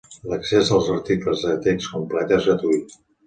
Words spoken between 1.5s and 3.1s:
a text complet és gratuït.